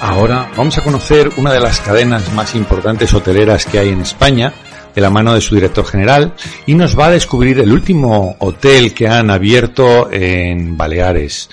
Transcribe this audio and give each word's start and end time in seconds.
Ahora 0.00 0.48
vamos 0.56 0.78
a 0.78 0.82
conocer 0.82 1.28
una 1.38 1.52
de 1.52 1.58
las 1.58 1.80
cadenas 1.80 2.32
más 2.32 2.54
importantes 2.54 3.12
hoteleras 3.12 3.66
que 3.66 3.80
hay 3.80 3.88
en 3.88 4.00
España, 4.00 4.52
de 4.94 5.00
la 5.00 5.10
mano 5.10 5.34
de 5.34 5.40
su 5.40 5.56
director 5.56 5.84
general, 5.84 6.34
y 6.66 6.74
nos 6.74 6.96
va 6.96 7.06
a 7.06 7.10
descubrir 7.10 7.58
el 7.58 7.72
último 7.72 8.36
hotel 8.38 8.94
que 8.94 9.08
han 9.08 9.28
abierto 9.28 10.08
en 10.10 10.76
Baleares. 10.76 11.50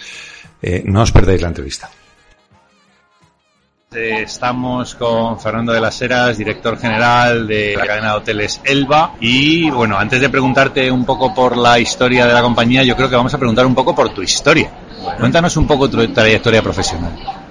Eh, 0.62 0.84
no 0.86 1.02
os 1.02 1.12
perdáis 1.12 1.42
la 1.42 1.48
entrevista. 1.48 1.90
Eh, 3.96 4.24
estamos 4.24 4.94
con 4.94 5.40
Fernando 5.40 5.74
de 5.74 5.82
las 5.82 6.00
Heras, 6.02 6.38
director 6.38 6.78
general 6.78 7.48
de 7.48 7.76
la 7.76 7.88
cadena 7.88 8.12
de 8.12 8.18
hoteles 8.18 8.62
Elba. 8.64 9.16
Y 9.22 9.72
bueno, 9.72 9.98
antes 9.98 10.22
de 10.22 10.30
preguntarte 10.30 10.92
un 10.92 11.06
poco 11.06 11.34
por 11.34 11.58
la 11.58 11.80
historia 11.80 12.28
de 12.28 12.34
la 12.34 12.42
compañía, 12.42 12.84
yo 12.84 12.96
creo 12.96 13.10
que 13.10 13.16
vamos 13.16 13.34
a 13.34 13.40
preguntar 13.40 13.66
un 13.66 13.74
poco 13.74 13.96
por 13.96 14.14
tu 14.14 14.22
historia. 14.22 14.70
Cuéntanos 15.20 15.58
un 15.58 15.66
poco 15.66 15.90
tu 15.90 16.06
trayectoria 16.10 16.62
profesional. 16.62 17.45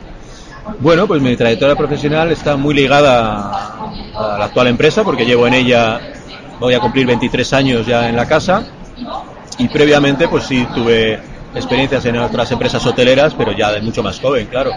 Bueno, 0.80 1.06
pues 1.06 1.22
mi 1.22 1.36
trayectoria 1.36 1.76
profesional 1.76 2.30
está 2.32 2.56
muy 2.56 2.74
ligada 2.74 3.50
a 4.14 4.38
la 4.38 4.44
actual 4.46 4.68
empresa 4.68 5.04
porque 5.04 5.24
llevo 5.24 5.46
en 5.46 5.54
ella, 5.54 6.00
voy 6.58 6.74
a 6.74 6.80
cumplir 6.80 7.06
23 7.06 7.52
años 7.52 7.86
ya 7.86 8.08
en 8.08 8.16
la 8.16 8.26
casa 8.26 8.66
y 9.58 9.68
previamente 9.68 10.28
pues 10.28 10.44
sí 10.44 10.66
tuve 10.74 11.20
experiencias 11.54 12.04
en 12.06 12.18
otras 12.18 12.50
empresas 12.50 12.84
hoteleras, 12.84 13.34
pero 13.34 13.52
ya 13.52 13.72
de 13.72 13.80
mucho 13.80 14.02
más 14.02 14.20
joven, 14.20 14.46
claro. 14.46 14.72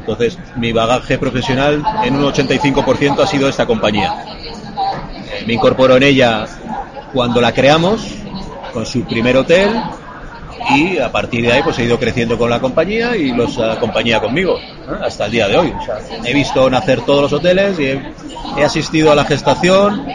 Entonces, 0.00 0.38
mi 0.56 0.72
bagaje 0.72 1.18
profesional 1.18 1.82
en 2.04 2.16
un 2.16 2.32
85% 2.32 3.22
ha 3.22 3.26
sido 3.26 3.48
esta 3.48 3.66
compañía. 3.66 4.14
Me 5.46 5.54
incorporo 5.54 5.96
en 5.96 6.04
ella 6.04 6.46
cuando 7.12 7.40
la 7.40 7.52
creamos, 7.52 8.14
con 8.72 8.86
su 8.86 9.02
primer 9.02 9.36
hotel, 9.36 9.70
y 10.74 10.98
a 10.98 11.10
partir 11.10 11.44
de 11.44 11.52
ahí 11.52 11.62
pues 11.62 11.78
he 11.78 11.84
ido 11.84 11.98
creciendo 11.98 12.36
con 12.36 12.50
la 12.50 12.60
compañía 12.60 13.16
y 13.16 13.32
los 13.32 13.58
compañía 13.80 14.20
conmigo 14.20 14.58
hasta 15.02 15.26
el 15.26 15.32
día 15.32 15.48
de 15.48 15.56
hoy. 15.56 15.72
he 16.24 16.34
visto 16.34 16.68
nacer 16.70 17.02
todos 17.02 17.22
los 17.22 17.32
hoteles 17.32 17.78
y 17.78 17.86
he, 18.58 18.64
asistido 18.64 19.12
a 19.12 19.14
la 19.14 19.24
gestación, 19.24 20.06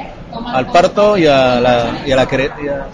al 0.48 0.67
parto 0.67 1.17
y 1.17 1.28
a 1.28 1.59
la, 1.59 2.02
y 2.06 2.11
a 2.11 2.16
la, 2.16 2.28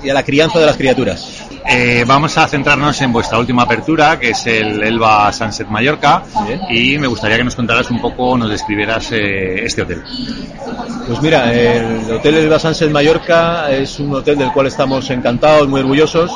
y 0.04 0.10
a 0.10 0.14
la 0.14 0.24
crianza 0.24 0.60
de 0.60 0.66
las 0.66 0.78
criaturas. 0.78 1.48
Eh, 1.70 2.06
vamos 2.08 2.38
a 2.38 2.48
centrarnos 2.48 3.02
en 3.02 3.12
vuestra 3.12 3.38
última 3.38 3.64
apertura, 3.64 4.18
que 4.18 4.30
es 4.30 4.48
el 4.48 4.82
Elba 4.82 5.32
Sunset 5.34 5.68
Mallorca, 5.68 6.24
y 6.70 6.98
me 6.98 7.08
gustaría 7.08 7.36
que 7.36 7.44
nos 7.44 7.56
contaras 7.56 7.92
un 7.92 8.00
poco, 8.00 8.38
nos 8.38 8.50
describieras 8.50 9.12
eh, 9.12 9.66
este 9.66 9.82
hotel. 9.82 10.02
Pues 11.08 11.22
mira, 11.22 11.54
el 11.54 12.10
Hotel 12.10 12.36
Elba 12.36 12.58
Sunset 12.58 12.90
Mallorca 12.90 13.70
es 13.70 14.00
un 14.00 14.14
hotel 14.14 14.38
del 14.38 14.52
cual 14.54 14.68
estamos 14.68 15.10
encantados, 15.10 15.68
muy 15.68 15.82
orgullosos, 15.82 16.32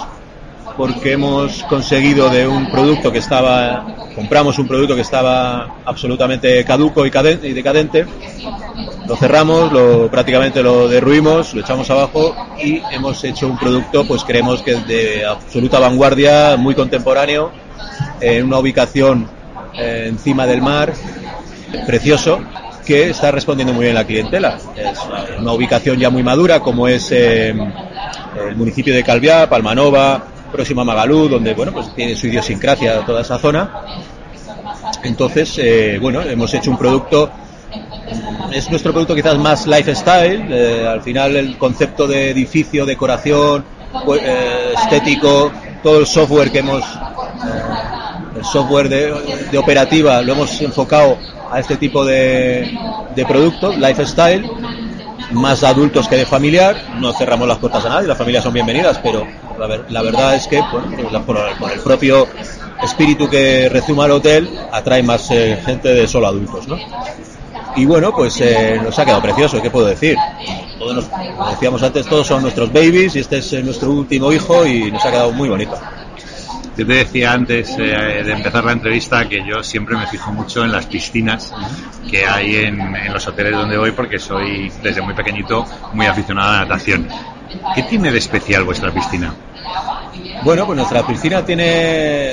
porque 0.77 1.13
hemos 1.13 1.63
conseguido 1.63 2.29
de 2.29 2.47
un 2.47 2.69
producto 2.71 3.11
que 3.11 3.19
estaba, 3.19 3.95
compramos 4.15 4.57
un 4.59 4.67
producto 4.67 4.95
que 4.95 5.01
estaba 5.01 5.81
absolutamente 5.85 6.63
caduco 6.65 7.05
y 7.05 7.09
decadente, 7.09 8.05
lo 9.07 9.15
cerramos, 9.15 9.71
lo, 9.71 10.09
prácticamente 10.09 10.63
lo 10.63 10.87
derruimos, 10.87 11.53
lo 11.53 11.61
echamos 11.61 11.89
abajo 11.89 12.35
y 12.61 12.81
hemos 12.91 13.23
hecho 13.23 13.47
un 13.47 13.57
producto, 13.57 14.07
pues 14.07 14.23
creemos 14.23 14.61
que 14.61 14.75
de 14.75 15.25
absoluta 15.25 15.79
vanguardia, 15.79 16.55
muy 16.57 16.75
contemporáneo, 16.75 17.51
en 18.19 18.45
una 18.45 18.59
ubicación 18.59 19.27
eh, 19.73 20.05
encima 20.07 20.45
del 20.45 20.61
mar, 20.61 20.93
precioso, 21.85 22.39
que 22.85 23.09
está 23.09 23.31
respondiendo 23.31 23.73
muy 23.73 23.85
bien 23.85 23.95
la 23.95 24.05
clientela. 24.05 24.57
Es 24.75 24.99
una 25.39 25.53
ubicación 25.53 25.97
ya 25.97 26.09
muy 26.09 26.23
madura, 26.23 26.59
como 26.59 26.87
es 26.87 27.11
eh, 27.11 27.49
el 27.49 28.55
municipio 28.55 28.93
de 28.93 29.03
Calviá, 29.03 29.49
Palmanova, 29.49 30.23
próximo 30.51 30.81
a 30.81 30.85
Magalú, 30.85 31.27
donde 31.27 31.53
bueno, 31.53 31.71
pues 31.71 31.93
tiene 31.95 32.15
su 32.15 32.27
idiosincrasia 32.27 33.05
toda 33.05 33.21
esa 33.21 33.37
zona. 33.37 33.71
Entonces, 35.03 35.57
eh, 35.57 35.97
bueno, 36.01 36.21
hemos 36.21 36.53
hecho 36.53 36.71
un 36.71 36.77
producto 36.77 37.31
es 38.51 38.69
nuestro 38.69 38.91
producto 38.91 39.15
quizás 39.15 39.37
más 39.37 39.65
lifestyle. 39.65 40.45
Eh, 40.49 40.87
al 40.87 41.01
final 41.01 41.35
el 41.35 41.57
concepto 41.57 42.07
de 42.07 42.31
edificio, 42.31 42.85
decoración, 42.85 43.63
pues, 44.05 44.21
eh, 44.23 44.73
estético, 44.77 45.51
todo 45.81 45.99
el 45.99 46.05
software 46.05 46.51
que 46.51 46.59
hemos, 46.59 46.83
eh, 46.83 48.37
el 48.37 48.45
software 48.45 48.89
de, 48.89 49.57
operativa 49.57 50.21
lo 50.21 50.33
hemos 50.33 50.61
enfocado 50.61 51.17
a 51.49 51.59
este 51.59 51.77
tipo 51.77 52.05
de, 52.05 52.77
de 53.15 53.25
productos, 53.25 53.77
lifestyle, 53.77 54.49
más 55.31 55.63
adultos 55.63 56.07
que 56.07 56.17
de 56.17 56.25
familiar. 56.25 56.75
No 56.99 57.13
cerramos 57.13 57.47
las 57.47 57.57
puertas 57.57 57.85
a 57.85 57.89
nadie, 57.89 58.07
las 58.07 58.17
familias 58.17 58.43
son 58.43 58.53
bienvenidas, 58.53 58.99
pero 58.99 59.25
la, 59.67 60.01
verdad 60.01 60.35
es 60.35 60.47
que 60.47 60.61
bueno, 60.71 61.25
por, 61.25 61.37
por, 61.57 61.71
el 61.71 61.79
propio 61.79 62.27
espíritu 62.83 63.29
que 63.29 63.69
rezuma 63.69 64.05
el 64.05 64.11
hotel 64.11 64.49
atrae 64.71 65.03
más 65.03 65.27
gente 65.27 65.89
de 65.89 66.07
solo 66.07 66.27
adultos, 66.27 66.67
¿no? 66.67 66.77
Y 67.75 67.85
bueno, 67.85 68.13
pues 68.13 68.39
eh, 68.41 68.79
nos 68.83 68.97
ha 68.99 69.05
quedado 69.05 69.21
precioso, 69.21 69.61
¿qué 69.61 69.69
puedo 69.69 69.87
decir? 69.87 70.17
Todos 70.77 71.05
como 71.05 71.49
decíamos 71.51 71.81
antes, 71.83 72.05
todos 72.05 72.27
son 72.27 72.41
nuestros 72.41 72.71
babies 72.71 73.15
y 73.15 73.19
este 73.19 73.37
es 73.37 73.53
eh, 73.53 73.63
nuestro 73.63 73.91
último 73.91 74.31
hijo 74.31 74.65
y 74.65 74.91
nos 74.91 75.05
ha 75.05 75.11
quedado 75.11 75.31
muy 75.31 75.47
bonito. 75.47 75.79
Yo 76.77 76.85
te 76.85 76.93
decía 76.93 77.33
antes 77.33 77.75
eh, 77.77 78.23
de 78.25 78.31
empezar 78.31 78.63
la 78.63 78.73
entrevista 78.73 79.27
que 79.27 79.45
yo 79.45 79.63
siempre 79.63 79.95
me 79.95 80.07
fijo 80.07 80.31
mucho 80.31 80.63
en 80.63 80.71
las 80.71 80.85
piscinas 80.85 81.53
que 82.09 82.25
hay 82.25 82.57
en, 82.57 82.79
en, 82.79 83.13
los 83.13 83.25
hoteles 83.27 83.53
donde 83.53 83.77
voy 83.77 83.91
porque 83.91 84.19
soy 84.19 84.71
desde 84.81 85.01
muy 85.01 85.13
pequeñito 85.13 85.65
muy 85.93 86.05
aficionado 86.05 86.49
a 86.49 86.53
la 86.53 86.59
natación. 86.61 87.07
¿Qué 87.75 87.83
tiene 87.83 88.11
de 88.11 88.17
especial 88.17 88.63
vuestra 88.63 88.91
piscina? 88.91 89.33
Bueno, 90.43 90.65
pues 90.65 90.77
nuestra 90.77 91.05
piscina 91.05 91.45
tiene 91.45 91.63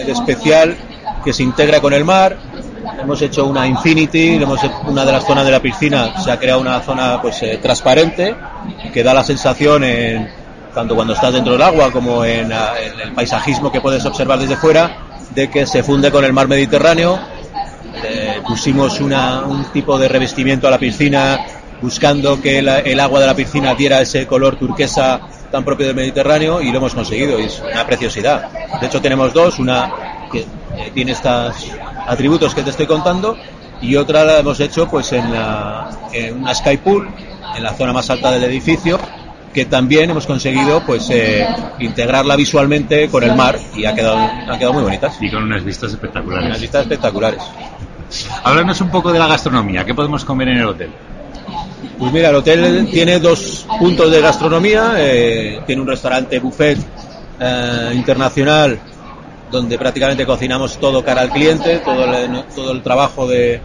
de 0.04 0.12
especial 0.12 0.76
que 1.24 1.32
se 1.32 1.42
integra 1.42 1.80
con 1.80 1.92
el 1.92 2.04
mar, 2.04 2.36
hemos 3.00 3.20
hecho 3.22 3.46
una 3.46 3.66
infinity, 3.66 4.34
hemos 4.34 4.60
una 4.86 5.04
de 5.04 5.12
las 5.12 5.24
zonas 5.24 5.44
de 5.44 5.50
la 5.50 5.60
piscina 5.60 6.20
se 6.22 6.30
ha 6.30 6.38
creado 6.38 6.60
una 6.60 6.80
zona 6.80 7.20
pues 7.20 7.42
eh, 7.42 7.58
transparente 7.60 8.34
que 8.92 9.02
da 9.02 9.14
la 9.14 9.22
sensación 9.22 9.84
en, 9.84 10.28
tanto 10.74 10.94
cuando 10.94 11.12
estás 11.12 11.34
dentro 11.34 11.52
del 11.52 11.62
agua 11.62 11.90
como 11.90 12.24
en, 12.24 12.50
el 12.52 13.12
paisajismo 13.14 13.70
que 13.70 13.80
puedes 13.80 14.04
observar 14.04 14.38
desde 14.38 14.56
fuera 14.56 14.98
de 15.34 15.50
que 15.50 15.66
se 15.66 15.82
funde 15.82 16.10
con 16.10 16.24
el 16.24 16.32
mar 16.32 16.48
Mediterráneo. 16.48 17.18
Eh, 18.04 18.40
pusimos 18.46 19.00
una, 19.00 19.40
un 19.40 19.64
tipo 19.72 19.98
de 19.98 20.08
revestimiento 20.08 20.68
a 20.68 20.70
la 20.70 20.78
piscina 20.78 21.38
buscando 21.80 22.40
que 22.40 22.58
el 22.58 23.00
agua 23.00 23.20
de 23.20 23.26
la 23.26 23.34
piscina 23.34 23.74
diera 23.74 24.00
ese 24.00 24.26
color 24.26 24.56
turquesa 24.56 25.20
tan 25.50 25.64
propio 25.64 25.86
del 25.86 25.96
Mediterráneo 25.96 26.60
y 26.60 26.70
lo 26.70 26.78
hemos 26.78 26.94
conseguido 26.94 27.38
y 27.40 27.44
es 27.44 27.60
una 27.60 27.86
preciosidad. 27.86 28.50
De 28.80 28.86
hecho 28.86 29.00
tenemos 29.00 29.32
dos, 29.32 29.58
una 29.58 29.92
que 30.30 30.40
eh, 30.40 30.90
tiene 30.92 31.12
estos 31.12 31.70
atributos 32.06 32.54
que 32.54 32.62
te 32.62 32.70
estoy 32.70 32.86
contando 32.86 33.36
y 33.80 33.96
otra 33.96 34.24
la 34.24 34.38
hemos 34.38 34.60
hecho 34.60 34.88
pues 34.88 35.12
en, 35.12 35.32
la, 35.32 35.90
en 36.12 36.42
una 36.42 36.54
sky 36.54 36.76
pool 36.76 37.08
en 37.56 37.62
la 37.62 37.72
zona 37.74 37.92
más 37.92 38.10
alta 38.10 38.30
del 38.30 38.44
edificio 38.44 38.98
que 39.54 39.64
también 39.64 40.10
hemos 40.10 40.26
conseguido 40.26 40.82
pues 40.84 41.08
eh, 41.10 41.46
integrarla 41.78 42.36
visualmente 42.36 43.08
con 43.08 43.24
el 43.24 43.34
mar 43.34 43.58
y 43.74 43.86
ha 43.86 43.94
quedado, 43.94 44.18
ha 44.18 44.58
quedado 44.58 44.74
muy 44.74 44.82
bonitas. 44.82 45.16
Y 45.20 45.30
con 45.30 45.44
unas 45.44 45.64
vistas 45.64 45.92
espectaculares. 45.92 46.46
Unas 46.46 46.60
vistas 46.60 46.82
espectaculares. 46.82 47.42
Háblanos 48.44 48.80
un 48.80 48.90
poco 48.90 49.10
de 49.10 49.18
la 49.18 49.26
gastronomía. 49.26 49.84
¿Qué 49.84 49.94
podemos 49.94 50.24
comer 50.24 50.48
en 50.48 50.58
el 50.58 50.66
hotel? 50.66 50.90
Pues 51.98 52.12
mira, 52.12 52.30
el 52.30 52.36
hotel 52.36 52.88
tiene 52.90 53.18
dos 53.18 53.66
puntos 53.78 54.10
de 54.10 54.20
gastronomía. 54.20 54.94
Eh, 54.98 55.60
tiene 55.66 55.82
un 55.82 55.88
restaurante 55.88 56.38
buffet 56.38 56.78
eh, 57.40 57.90
internacional 57.94 58.78
donde 59.50 59.78
prácticamente 59.78 60.26
cocinamos 60.26 60.78
todo 60.78 61.02
cara 61.02 61.22
al 61.22 61.30
cliente, 61.30 61.78
todo 61.78 62.04
el, 62.04 62.44
todo 62.54 62.72
el 62.72 62.82
trabajo 62.82 63.26
de 63.26 63.62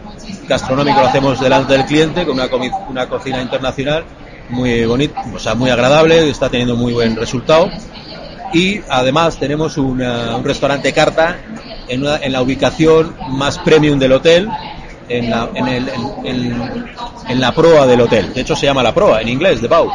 gastronómico 0.47 1.01
lo 1.01 1.07
hacemos 1.07 1.39
delante 1.41 1.73
del 1.73 1.85
cliente 1.85 2.25
con 2.25 2.35
una, 2.35 2.47
una 2.89 3.09
cocina 3.09 3.41
internacional 3.41 4.05
muy 4.49 4.85
bonita, 4.85 5.23
o 5.33 5.39
sea, 5.39 5.55
muy 5.55 5.69
agradable, 5.69 6.29
está 6.29 6.49
teniendo 6.49 6.75
muy 6.75 6.93
buen 6.93 7.15
resultado. 7.15 7.69
Y 8.53 8.81
además 8.87 9.37
tenemos 9.39 9.77
un 9.77 9.99
restaurante 10.43 10.93
carta 10.93 11.37
en, 11.87 12.05
en, 12.05 12.31
la 12.31 12.41
ubicación 12.41 13.15
más 13.29 13.57
premium 13.59 13.97
del 13.97 14.13
hotel, 14.13 14.47
en 15.09 15.29
la, 15.29 15.49
en, 15.53 15.67
el, 15.67 15.89
en, 17.27 17.41
la 17.41 17.51
proa 17.53 17.85
del 17.85 18.01
hotel. 18.01 18.33
De 18.33 18.41
hecho 18.41 18.55
se 18.55 18.65
llama 18.65 18.83
la 18.83 18.93
proa 18.93 19.21
en 19.21 19.29
inglés, 19.29 19.61
de 19.61 19.69
Pau. 19.69 19.89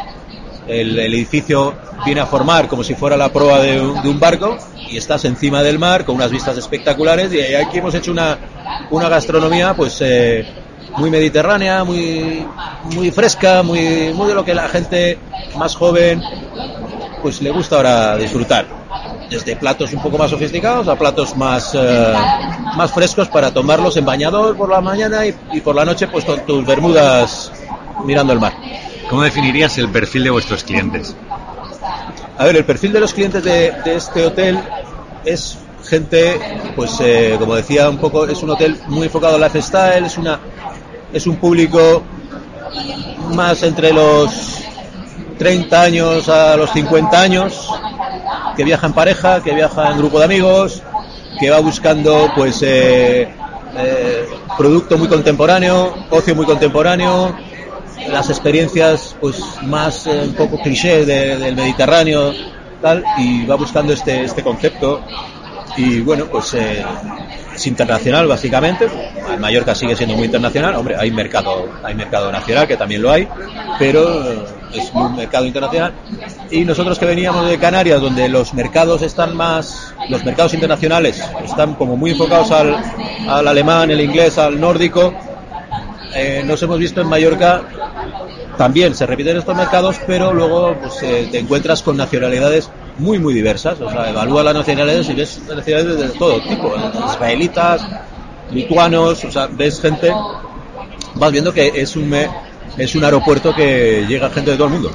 El, 0.67 0.99
edificio 0.99 1.73
viene 2.05 2.21
a 2.21 2.25
formar 2.25 2.67
como 2.67 2.83
si 2.83 2.93
fuera 2.93 3.17
la 3.17 3.31
proa 3.33 3.59
de 3.59 3.81
un 3.81 4.19
barco 4.19 4.57
y 4.89 4.97
estás 4.97 5.25
encima 5.25 5.63
del 5.63 5.79
mar 5.79 6.05
con 6.05 6.15
unas 6.15 6.31
vistas 6.31 6.57
espectaculares 6.57 7.33
y 7.33 7.55
aquí 7.55 7.79
hemos 7.79 7.93
hecho 7.95 8.11
una, 8.11 8.37
una 8.91 9.09
gastronomía 9.09 9.73
pues 9.75 9.97
eh, 10.01 10.45
muy 10.97 11.09
mediterránea, 11.09 11.83
muy, 11.83 12.45
muy 12.95 13.11
fresca, 13.11 13.63
muy, 13.63 14.13
muy 14.13 14.27
de 14.27 14.33
lo 14.33 14.43
que 14.43 14.53
la 14.53 14.67
gente 14.67 15.17
más 15.55 15.75
joven 15.75 16.21
pues 17.21 17.41
le 17.41 17.51
gusta 17.51 17.77
ahora 17.77 18.17
disfrutar. 18.17 18.78
Desde 19.29 19.55
platos 19.55 19.93
un 19.93 20.01
poco 20.01 20.17
más 20.17 20.31
sofisticados 20.31 20.87
a 20.87 20.95
platos 20.95 21.37
más, 21.37 21.71
eh, 21.75 22.13
más 22.75 22.91
frescos 22.91 23.27
para 23.27 23.53
tomarlos 23.53 23.95
en 23.97 24.05
bañador 24.05 24.57
por 24.57 24.69
la 24.69 24.81
mañana 24.81 25.25
y, 25.25 25.35
y 25.53 25.61
por 25.61 25.75
la 25.75 25.85
noche 25.85 26.07
pues 26.07 26.25
con 26.25 26.45
tus 26.45 26.65
bermudas 26.65 27.51
mirando 28.05 28.33
el 28.33 28.39
mar. 28.39 28.53
¿Cómo 29.09 29.23
definirías 29.23 29.77
el 29.77 29.89
perfil 29.89 30.23
de 30.23 30.29
vuestros 30.29 30.63
clientes? 30.63 31.15
A 32.37 32.45
ver, 32.45 32.55
el 32.55 32.65
perfil 32.65 32.93
de 32.93 32.99
los 32.99 33.13
clientes 33.13 33.43
de, 33.43 33.73
este 33.85 34.25
hotel 34.25 34.59
es 35.25 35.57
gente, 35.85 36.39
pues 36.75 36.91
eh, 37.01 37.35
como 37.39 37.55
decía 37.55 37.89
un 37.89 37.97
poco, 37.97 38.25
es 38.27 38.41
un 38.43 38.51
hotel 38.51 38.79
muy 38.87 39.07
enfocado 39.07 39.35
en 39.35 39.41
lifestyle, 39.41 40.05
es 40.05 40.17
una 40.17 40.39
es 41.11 41.25
un 41.25 41.37
público 41.37 42.03
más 43.33 43.63
entre 43.63 43.91
los 43.91 44.61
30 45.37 45.81
años 45.81 46.29
a 46.29 46.55
los 46.55 46.71
50 46.71 47.19
años, 47.19 47.73
que 48.59 48.65
viaja 48.65 48.87
en 48.87 48.93
pareja, 48.93 49.41
que 49.41 49.53
viaja 49.53 49.89
en 49.89 49.99
grupo 49.99 50.19
de 50.19 50.25
amigos, 50.25 50.83
que 51.39 51.49
va 51.49 51.61
buscando 51.61 52.29
pues 52.35 52.61
eh, 52.61 53.21
eh, 53.77 54.27
producto 54.57 54.97
muy 54.97 55.07
contemporáneo, 55.07 55.95
ocio 56.09 56.35
muy 56.35 56.45
contemporáneo, 56.45 57.33
las 58.09 58.29
experiencias 58.29 59.15
pues 59.21 59.41
más 59.63 60.07
eh, 60.07 60.23
un 60.25 60.33
poco 60.33 60.61
cliché 60.61 61.05
del 61.05 61.55
Mediterráneo 61.55 62.33
tal 62.81 63.01
y 63.17 63.45
va 63.45 63.55
buscando 63.55 63.93
este 63.93 64.25
este 64.25 64.43
concepto. 64.43 65.05
Y 65.77 66.01
bueno 66.01 66.25
pues 66.25 66.53
es 66.53 67.65
internacional 67.65 68.27
básicamente. 68.27 68.89
Mallorca 69.39 69.73
sigue 69.73 69.95
siendo 69.95 70.17
muy 70.17 70.25
internacional. 70.25 70.75
Hombre 70.75 70.97
hay 70.97 71.11
mercado 71.11 71.69
hay 71.81 71.95
mercado 71.95 72.29
nacional 72.29 72.67
que 72.67 72.75
también 72.75 73.03
lo 73.03 73.09
hay 73.09 73.25
pero 73.79 74.43
es 74.73 74.91
un 74.93 75.15
mercado 75.15 75.45
internacional 75.45 75.93
y 76.51 76.63
nosotros 76.65 76.99
que 76.99 77.05
veníamos 77.05 77.47
de 77.47 77.57
Canarias 77.57 78.01
donde 78.01 78.29
los 78.29 78.53
mercados 78.53 79.01
están 79.01 79.35
más 79.35 79.93
los 80.09 80.23
mercados 80.23 80.53
internacionales 80.53 81.23
están 81.43 81.75
como 81.75 81.95
muy 81.95 82.11
enfocados 82.11 82.51
al, 82.51 82.75
al 83.27 83.47
alemán 83.47 83.91
el 83.91 84.01
inglés 84.01 84.37
al 84.37 84.59
nórdico 84.59 85.13
eh, 86.15 86.43
nos 86.45 86.61
hemos 86.63 86.79
visto 86.79 87.01
en 87.01 87.07
Mallorca 87.07 87.63
también 88.59 88.93
se 88.93 89.05
repiten 89.05 89.37
estos 89.37 89.55
mercados, 89.55 89.95
pero 90.05 90.33
luego 90.33 90.75
pues, 90.81 91.01
eh, 91.01 91.29
te 91.31 91.39
encuentras 91.39 91.81
con 91.81 91.95
nacionalidades 91.95 92.69
muy, 92.97 93.17
muy 93.17 93.33
diversas. 93.33 93.79
O 93.79 93.89
sea, 93.89 94.09
evalúa 94.09 94.43
las 94.43 94.53
nacionalidades 94.53 95.07
y 95.07 95.13
ves 95.13 95.41
nacionalidades 95.47 96.11
de 96.11 96.19
todo 96.19 96.41
tipo: 96.41 96.75
israelitas, 97.09 97.87
lituanos, 98.51 99.23
o 99.23 99.31
sea, 99.31 99.47
ves 99.47 99.79
gente. 99.79 100.13
Vas 101.15 101.31
viendo 101.31 101.53
que 101.53 101.71
es 101.73 101.95
un, 101.95 102.13
es 102.79 102.95
un 102.95 103.03
aeropuerto 103.03 103.53
que 103.53 104.05
llega 104.07 104.29
gente 104.29 104.51
de 104.51 104.57
todo 104.57 104.67
el 104.67 104.73
mundo. 104.73 104.91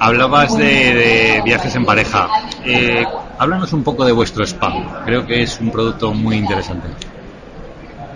Hablabas 0.00 0.56
de, 0.56 1.42
viajes 1.44 1.74
en 1.74 1.84
pareja. 1.84 2.28
Eh, 2.64 3.04
háblanos 3.38 3.72
un 3.72 3.84
poco 3.84 4.04
de 4.04 4.12
vuestro 4.12 4.44
spa. 4.44 5.02
Creo 5.04 5.26
que 5.26 5.42
es 5.42 5.60
un 5.60 5.70
producto 5.70 6.12
muy 6.12 6.36
interesante. 6.36 6.88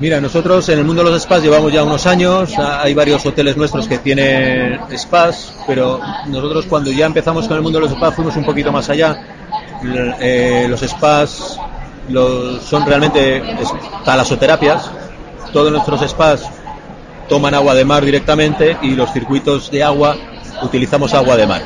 Mira, 0.00 0.20
nosotros 0.20 0.68
en 0.70 0.78
el 0.78 0.84
mundo 0.84 1.04
de 1.04 1.10
los 1.10 1.22
spas 1.22 1.42
llevamos 1.42 1.72
ya 1.72 1.84
unos 1.84 2.06
años, 2.06 2.58
hay 2.58 2.92
varios 2.94 3.24
hoteles 3.24 3.56
nuestros 3.56 3.86
que 3.86 3.98
tienen 3.98 4.80
spas, 4.96 5.54
pero 5.66 6.00
nosotros 6.26 6.66
cuando 6.66 6.90
ya 6.90 7.06
empezamos 7.06 7.46
con 7.46 7.58
el 7.58 7.62
mundo 7.62 7.78
de 7.78 7.86
los 7.86 7.94
spas 7.94 8.14
fuimos 8.14 8.34
un 8.36 8.44
poquito 8.44 8.72
más 8.72 8.88
allá. 8.88 9.16
Eh, 10.20 10.66
los 10.68 10.80
spas 10.80 11.58
son 12.64 12.86
realmente 12.86 13.42
talasoterapias, 14.04 14.90
todos 15.52 15.70
nuestros 15.70 16.10
spas 16.10 16.50
toman 17.28 17.54
agua 17.54 17.74
de 17.74 17.84
mar 17.84 18.04
directamente 18.04 18.76
y 18.82 18.90
los 18.90 19.12
circuitos 19.12 19.70
de 19.70 19.82
agua 19.82 20.16
utilizamos 20.62 21.14
agua 21.14 21.36
de 21.36 21.46
mar. 21.46 21.62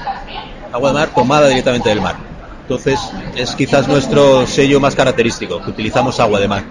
Agua 0.72 0.90
de 0.90 0.94
mar 0.94 1.08
tomada 1.14 1.48
directamente 1.48 1.88
del 1.88 2.00
mar. 2.00 2.16
Entonces 2.62 2.98
es 3.36 3.54
quizás 3.54 3.86
nuestro 3.86 4.46
sello 4.46 4.80
más 4.80 4.94
característico, 4.94 5.62
que 5.62 5.70
utilizamos 5.70 6.18
agua 6.18 6.40
de 6.40 6.48
mar. 6.48 6.64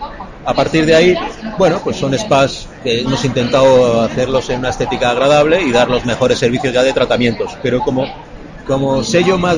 A 0.46 0.54
partir 0.54 0.86
de 0.86 0.94
ahí, 0.94 1.16
bueno, 1.58 1.80
pues 1.84 1.96
son 1.96 2.14
spas 2.18 2.68
que 2.84 3.02
hemos 3.02 3.24
intentado 3.26 4.02
hacerlos 4.02 4.50
en 4.50 4.60
una 4.60 4.70
estética 4.70 5.10
agradable 5.10 5.62
y 5.62 5.72
dar 5.72 5.90
los 5.90 6.06
mejores 6.06 6.38
servicios 6.38 6.74
ya 6.74 6.84
de 6.84 6.94
tratamientos. 6.94 7.58
Pero 7.64 7.80
como, 7.80 8.06
como 8.68 9.04
sello 9.04 9.38
más, 9.38 9.58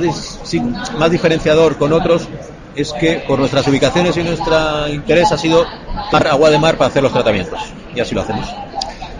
más 0.97 1.12
diferenciador 1.12 1.77
con 1.77 1.91
otros 1.91 2.27
es 2.75 2.94
que 2.94 3.23
por 3.27 3.39
nuestras 3.39 3.68
ubicaciones 3.68 4.15
y 4.15 4.23
nuestro 4.23 4.88
interés 4.88 5.31
ha 5.31 5.38
sido 5.38 5.65
dar 6.12 6.27
agua 6.27 6.51
de 6.51 6.59
mar 6.59 6.77
para 6.77 6.89
hacer 6.89 7.01
los 7.01 7.12
tratamientos. 7.12 7.59
Y 7.95 8.00
así 8.00 8.13
lo 8.13 8.21
hacemos. 8.21 8.47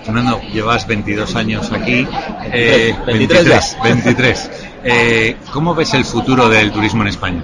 Fernando, 0.08 0.40
llevas 0.54 0.88
22 0.88 1.36
años 1.36 1.70
aquí. 1.70 2.06
23, 2.06 2.54
eh, 2.54 2.96
23, 3.06 3.78
23. 3.84 4.52
Eh, 4.90 5.36
¿Cómo 5.52 5.76
ves 5.76 5.94
el 5.96 6.06
futuro 6.06 6.48
del 6.48 6.72
turismo 6.72 7.02
en 7.02 7.10
España? 7.10 7.44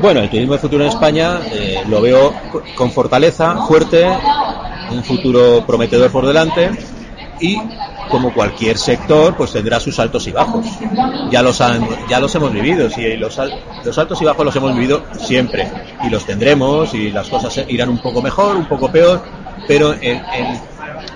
Bueno, 0.00 0.20
el 0.20 0.30
turismo 0.30 0.54
de 0.54 0.58
futuro 0.58 0.84
en 0.84 0.88
España 0.88 1.40
eh, 1.52 1.82
lo 1.88 2.00
veo 2.00 2.32
con 2.74 2.90
fortaleza, 2.90 3.66
fuerte, 3.66 4.06
un 4.92 5.04
futuro 5.04 5.62
prometedor 5.66 6.10
por 6.10 6.24
delante 6.24 6.70
y 7.38 7.58
como 8.08 8.32
cualquier 8.32 8.78
sector, 8.78 9.36
pues 9.36 9.52
tendrá 9.52 9.78
sus 9.78 9.98
altos 9.98 10.26
y 10.26 10.32
bajos. 10.32 10.64
Ya 11.30 11.42
los 11.42 11.60
han, 11.60 11.86
ya 12.08 12.18
los 12.18 12.34
hemos 12.34 12.52
vivido, 12.52 12.88
sí, 12.88 13.14
los, 13.18 13.38
los 13.84 13.98
altos 13.98 14.22
y 14.22 14.24
bajos 14.24 14.44
los 14.46 14.56
hemos 14.56 14.74
vivido 14.74 15.02
siempre 15.18 15.70
y 16.02 16.08
los 16.08 16.24
tendremos 16.24 16.94
y 16.94 17.10
las 17.10 17.28
cosas 17.28 17.62
irán 17.68 17.90
un 17.90 17.98
poco 17.98 18.22
mejor, 18.22 18.56
un 18.56 18.66
poco 18.66 18.90
peor, 18.90 19.22
pero 19.68 19.92
en, 20.00 20.22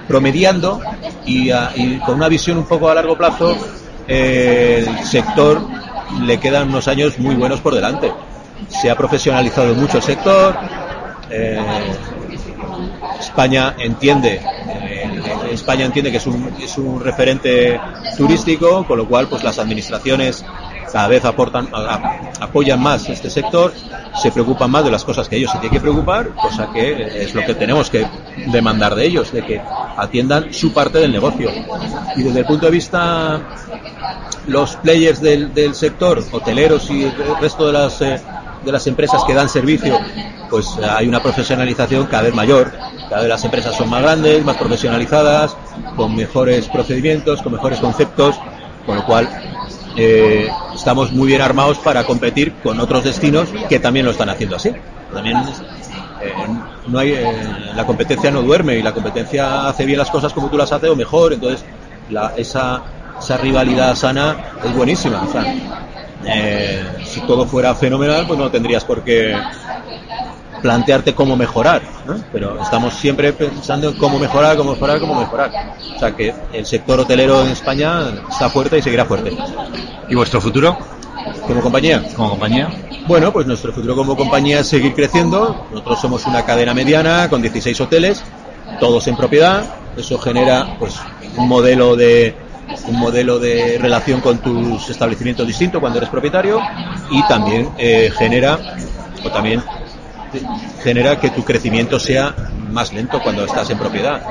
promediando 0.08 0.80
y, 1.26 1.50
y, 1.50 1.98
con 2.04 2.16
una 2.16 2.28
visión 2.28 2.58
un 2.58 2.66
poco 2.66 2.88
a 2.88 2.94
largo 2.94 3.16
plazo, 3.16 3.56
el 4.06 5.04
sector 5.04 5.60
le 6.22 6.40
quedan 6.40 6.68
unos 6.68 6.88
años 6.88 7.18
muy 7.18 7.34
buenos 7.36 7.60
por 7.60 7.74
delante 7.74 8.12
se 8.68 8.90
ha 8.90 8.96
profesionalizado 8.96 9.74
mucho 9.74 9.98
el 9.98 10.02
sector. 10.02 10.56
Eh, 11.30 11.60
España 13.20 13.74
entiende 13.78 14.40
eh, 14.68 15.10
España 15.52 15.84
entiende 15.84 16.10
que 16.10 16.16
es 16.16 16.26
un, 16.26 16.52
es 16.60 16.76
un 16.78 17.00
referente 17.00 17.80
turístico, 18.16 18.84
con 18.86 18.98
lo 18.98 19.06
cual 19.06 19.28
pues 19.28 19.42
las 19.44 19.58
administraciones 19.58 20.44
cada 20.92 21.08
vez 21.08 21.24
aportan, 21.24 21.68
apoyan 22.40 22.80
más 22.80 23.08
este 23.08 23.30
sector, 23.30 23.72
se 24.20 24.30
preocupan 24.30 24.70
más 24.70 24.84
de 24.84 24.90
las 24.90 25.04
cosas 25.04 25.28
que 25.28 25.36
ellos 25.36 25.50
se 25.50 25.58
tienen 25.58 25.78
que 25.78 25.80
preocupar, 25.80 26.30
cosa 26.30 26.70
que 26.72 27.22
es 27.22 27.34
lo 27.34 27.44
que 27.44 27.54
tenemos 27.54 27.90
que 27.90 28.06
demandar 28.46 28.94
de 28.94 29.06
ellos, 29.06 29.32
de 29.32 29.44
que 29.44 29.60
atiendan 29.96 30.52
su 30.52 30.72
parte 30.72 30.98
del 30.98 31.12
negocio. 31.12 31.50
Y 32.16 32.22
desde 32.22 32.40
el 32.40 32.46
punto 32.46 32.66
de 32.66 32.72
vista 32.72 33.40
los 34.46 34.76
players 34.76 35.20
del, 35.20 35.54
del 35.54 35.74
sector, 35.74 36.24
hoteleros 36.32 36.90
y 36.90 37.04
el 37.04 37.12
resto 37.40 37.66
de 37.66 37.72
las 37.72 38.00
eh, 38.00 38.20
de 38.64 38.72
las 38.72 38.86
empresas 38.86 39.22
que 39.24 39.34
dan 39.34 39.48
servicio, 39.48 39.98
pues 40.48 40.76
eh, 40.80 40.84
hay 40.84 41.08
una 41.08 41.22
profesionalización 41.22 42.06
cada 42.06 42.24
vez 42.24 42.34
mayor. 42.34 42.72
Cada 43.08 43.22
vez 43.22 43.28
las 43.28 43.44
empresas 43.44 43.74
son 43.74 43.88
más 43.88 44.02
grandes, 44.02 44.44
más 44.44 44.56
profesionalizadas, 44.56 45.56
con 45.96 46.14
mejores 46.14 46.68
procedimientos, 46.68 47.42
con 47.42 47.52
mejores 47.52 47.80
conceptos, 47.80 48.38
con 48.86 48.96
lo 48.96 49.04
cual 49.04 49.28
eh, 49.96 50.48
estamos 50.74 51.12
muy 51.12 51.28
bien 51.28 51.40
armados 51.40 51.78
para 51.78 52.04
competir 52.04 52.54
con 52.62 52.78
otros 52.80 53.04
destinos 53.04 53.48
que 53.68 53.78
también 53.78 54.06
lo 54.06 54.12
están 54.12 54.28
haciendo 54.28 54.56
así. 54.56 54.70
También 55.12 55.36
eh, 56.22 56.32
no 56.86 56.98
hay, 56.98 57.14
la 57.74 57.84
competencia 57.86 58.30
no 58.30 58.42
duerme 58.42 58.76
y 58.76 58.82
la 58.82 58.92
competencia 58.92 59.68
hace 59.68 59.84
bien 59.84 59.98
las 59.98 60.10
cosas 60.10 60.32
como 60.32 60.48
tú 60.48 60.56
las 60.56 60.72
haces 60.72 60.90
o 60.90 60.96
mejor, 60.96 61.32
entonces 61.32 61.64
la, 62.10 62.32
esa, 62.36 62.82
esa 63.18 63.36
rivalidad 63.36 63.94
sana 63.94 64.36
es 64.64 64.74
buenísima. 64.74 65.22
O 65.22 65.32
sea, 65.32 65.44
eh, 66.24 66.84
si 67.04 67.20
todo 67.22 67.46
fuera 67.46 67.74
fenomenal, 67.74 68.26
pues 68.26 68.38
no 68.38 68.50
tendrías 68.50 68.84
por 68.84 69.02
qué 69.02 69.34
plantearte 70.62 71.14
cómo 71.14 71.36
mejorar, 71.36 71.82
pero 72.32 72.60
estamos 72.62 72.94
siempre 72.94 73.32
pensando 73.32 73.88
en 73.88 73.96
cómo 73.96 74.18
mejorar, 74.18 74.56
cómo 74.56 74.72
mejorar, 74.72 75.00
cómo 75.00 75.18
mejorar. 75.18 75.50
O 75.96 75.98
sea 75.98 76.14
que 76.14 76.34
el 76.52 76.66
sector 76.66 77.00
hotelero 77.00 77.42
en 77.42 77.48
España 77.48 78.02
está 78.28 78.48
fuerte 78.48 78.78
y 78.78 78.82
seguirá 78.82 79.04
fuerte. 79.04 79.36
¿Y 80.08 80.14
vuestro 80.14 80.40
futuro? 80.40 80.76
Como 81.46 81.60
compañía. 81.60 82.02
Como 82.14 82.30
compañía. 82.30 82.68
Bueno, 83.06 83.32
pues 83.32 83.46
nuestro 83.46 83.72
futuro 83.72 83.96
como 83.96 84.16
compañía 84.16 84.60
es 84.60 84.68
seguir 84.68 84.94
creciendo. 84.94 85.66
Nosotros 85.70 86.00
somos 86.00 86.26
una 86.26 86.44
cadena 86.44 86.74
mediana 86.74 87.28
con 87.28 87.42
16 87.42 87.80
hoteles, 87.80 88.22
todos 88.78 89.06
en 89.08 89.16
propiedad. 89.16 89.64
Eso 89.96 90.18
genera 90.18 90.76
pues 90.78 90.96
un 91.36 91.48
modelo 91.48 91.96
de 91.96 92.34
un 92.86 93.00
modelo 93.00 93.38
de 93.38 93.78
relación 93.80 94.20
con 94.20 94.38
tus 94.38 94.88
establecimientos 94.90 95.46
distinto 95.46 95.80
cuando 95.80 95.98
eres 95.98 96.10
propietario 96.10 96.60
y 97.10 97.20
también 97.26 97.68
eh, 97.78 98.12
genera 98.16 98.58
o 99.24 99.30
también 99.30 99.62
genera 100.82 101.18
que 101.18 101.30
tu 101.30 101.44
crecimiento 101.44 101.98
sea 101.98 102.34
más 102.70 102.92
lento 102.92 103.22
cuando 103.22 103.44
estás 103.44 103.70
en 103.70 103.78
propiedad. 103.78 104.22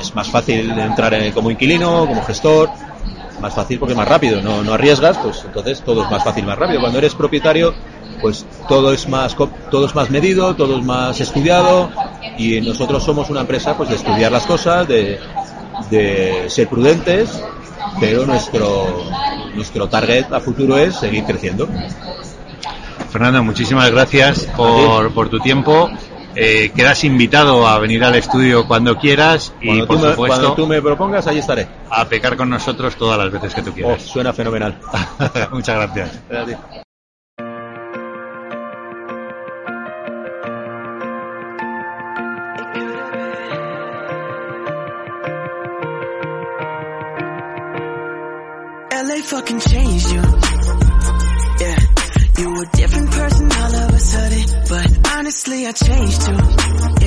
Es 0.00 0.14
más 0.14 0.28
fácil 0.28 0.78
entrar 0.78 1.14
en 1.14 1.32
como 1.32 1.50
inquilino, 1.50 2.06
como 2.06 2.22
gestor, 2.22 2.70
más 3.40 3.54
fácil 3.54 3.78
porque 3.78 3.94
más 3.94 4.08
rápido, 4.08 4.40
no, 4.42 4.62
no 4.62 4.74
arriesgas, 4.74 5.18
pues 5.18 5.42
entonces 5.44 5.82
todo 5.82 6.04
es 6.04 6.10
más 6.10 6.22
fácil, 6.22 6.44
más 6.44 6.58
rápido. 6.58 6.80
Cuando 6.80 6.98
eres 6.98 7.14
propietario, 7.14 7.74
pues 8.20 8.44
todo 8.68 8.92
es 8.92 9.08
más 9.08 9.36
todo 9.70 9.86
es 9.86 9.94
más 9.94 10.10
medido, 10.10 10.54
todo 10.54 10.78
es 10.78 10.84
más 10.84 11.20
estudiado 11.20 11.90
y 12.36 12.60
nosotros 12.60 13.02
somos 13.02 13.30
una 13.30 13.40
empresa 13.40 13.76
pues 13.76 13.88
de 13.88 13.96
estudiar 13.96 14.30
las 14.32 14.46
cosas, 14.46 14.86
de, 14.86 15.18
de 15.90 16.44
ser 16.48 16.68
prudentes, 16.68 17.42
pero 17.98 18.26
nuestro, 18.26 19.04
nuestro 19.54 19.88
target 19.88 20.32
a 20.32 20.40
futuro 20.40 20.76
es 20.78 20.96
seguir 20.96 21.24
creciendo. 21.24 21.68
Fernando, 23.10 23.42
muchísimas 23.42 23.90
gracias 23.90 24.44
por, 24.56 25.12
por 25.12 25.28
tu 25.28 25.40
tiempo. 25.40 25.90
Eh, 26.36 26.70
quedas 26.74 27.02
invitado 27.02 27.66
a 27.66 27.78
venir 27.80 28.04
al 28.04 28.14
estudio 28.14 28.66
cuando 28.66 28.96
quieras 28.96 29.52
y 29.60 29.82
por 29.82 29.98
supuesto 29.98 30.16
cuando 30.16 30.54
tú 30.54 30.66
me 30.66 30.80
propongas 30.80 31.26
ahí 31.26 31.38
estaré 31.38 31.66
a 31.90 32.04
pecar 32.04 32.36
con 32.36 32.48
nosotros 32.48 32.94
todas 32.94 33.18
las 33.18 33.32
veces 33.32 33.52
que 33.52 33.62
tú 33.62 33.72
quieras. 33.72 34.00
Oh, 34.00 34.08
suena 34.08 34.32
fenomenal. 34.32 34.78
Muchas 35.50 35.76
gracias. 35.76 36.20
You 52.40 52.58
a 52.58 52.66
different 52.74 53.10
person 53.10 53.52
all 53.52 53.74
of 53.74 53.94
a 53.94 53.98
sudden, 53.98 54.64
but 54.66 55.08
honestly 55.14 55.66
I 55.66 55.72
changed 55.72 56.22
too. 56.22 56.99